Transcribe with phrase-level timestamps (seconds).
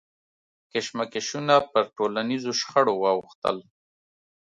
[0.71, 3.57] کشمکشونه پر ټولنیزو شخړو واوښتل.